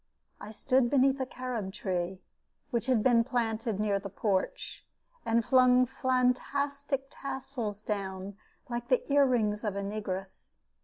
I 0.39 0.49
stood 0.51 0.89
beneath 0.89 1.19
a 1.19 1.27
carob 1.27 1.71
tree, 1.73 2.23
which 2.71 2.87
had 2.87 3.03
been 3.03 3.23
planted 3.23 3.79
near 3.79 3.99
the 3.99 4.09
porch, 4.09 4.83
and 5.27 5.45
flung 5.45 5.85
fantastic 5.85 7.05
tassels 7.11 7.83
down, 7.83 8.35
like 8.67 8.87
the 8.87 9.03
ear 9.13 9.27
rings 9.27 9.63
of 9.63 9.75
a 9.75 9.83
negress. 9.83 10.55